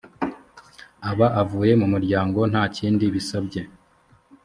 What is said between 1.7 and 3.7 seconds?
mu muryango nta kindi bisabye